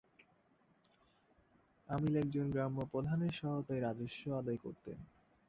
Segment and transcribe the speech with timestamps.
[1.89, 4.97] আমিল একজন গ্রাম্যপ্রধানের সহায়তায় রাজস্ব আদায় করতেন।